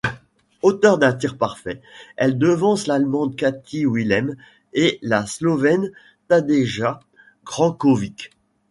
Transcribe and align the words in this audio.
Auteur 0.63 0.97
d'un 0.97 1.13
tir 1.13 1.37
parfait, 1.37 1.79
elle 2.17 2.39
devance 2.39 2.87
l'Allemande 2.87 3.35
Kati 3.35 3.85
Wilhelm 3.85 4.35
et 4.73 4.97
la 5.03 5.27
Slovène 5.27 5.91
Tadeja 6.27 7.01
Brankovic. 7.45 8.31